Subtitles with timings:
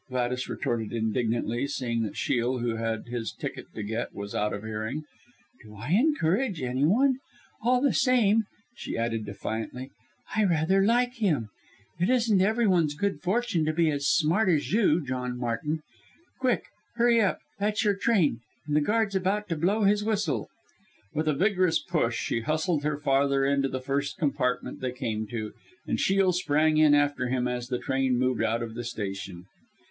[0.09, 4.63] Gladys retorted indignantly, seeing that Shiel, who had his ticket to get, was out of
[4.63, 5.03] hearing.
[5.63, 7.19] "Do I encourage any one?
[7.61, 8.45] All the same,"
[8.75, 9.91] she added defiantly,
[10.35, 11.49] "I rather like him.
[11.99, 15.83] It isn't every one's good fortune to be as smart as you, John Martin.
[16.39, 16.63] Quick
[16.95, 17.37] hurry up!
[17.59, 20.47] That's your train and the guard's about to blow his whistle."
[21.13, 25.53] With a vigorous push she hustled her father into the first compartment they came to,
[25.85, 29.45] and Shiel sprang in after him as the train moved out of the station.